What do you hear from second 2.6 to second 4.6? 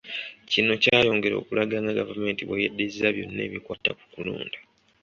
yeddiza byonna ebikwata ku kulonda.